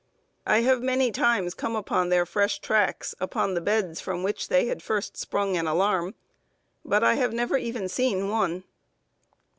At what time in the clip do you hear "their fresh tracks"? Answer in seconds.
2.09-3.13